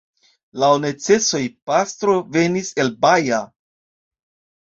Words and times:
Laŭ 0.61 0.69
necesoj 0.85 1.41
pastro 1.71 2.15
venis 2.37 2.71
el 2.85 2.91
Baja. 3.07 3.39